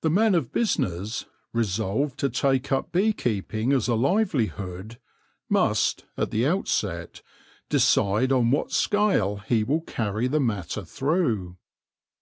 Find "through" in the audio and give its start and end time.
10.84-11.56